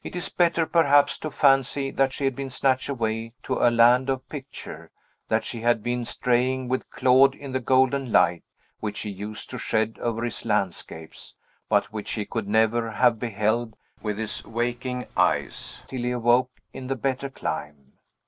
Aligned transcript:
It 0.03 0.15
is 0.15 0.29
better, 0.29 0.65
perhaps, 0.65 1.19
to 1.19 1.29
fancy 1.29 1.91
that 1.91 2.11
she 2.11 2.23
had 2.23 2.35
been 2.35 2.49
snatched 2.49 2.89
away 2.89 3.33
to 3.43 3.59
a 3.59 3.69
land 3.69 4.09
of 4.09 4.27
picture; 4.29 4.89
that 5.29 5.43
she 5.45 5.61
had 5.61 5.83
been 5.83 6.05
straying 6.05 6.67
with 6.69 6.89
Claude 6.89 7.35
in 7.35 7.51
the 7.51 7.59
golden 7.59 8.11
light 8.11 8.43
which 8.79 9.01
he 9.01 9.11
used 9.11 9.51
to 9.51 9.59
shed 9.59 9.99
over 10.01 10.23
his 10.23 10.43
landscapes, 10.43 11.35
but 11.69 11.93
which 11.93 12.13
he 12.13 12.25
could 12.25 12.47
never 12.47 12.89
have 12.89 13.19
beheld 13.19 13.75
with 14.01 14.17
his 14.17 14.43
waking 14.43 15.05
eyes 15.15 15.83
till 15.87 16.01
he 16.01 16.09
awoke 16.09 16.49
in 16.73 16.87
the 16.87 16.95
better 16.95 17.29
clime. 17.29 17.93